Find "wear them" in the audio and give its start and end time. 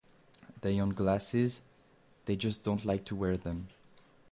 3.15-3.67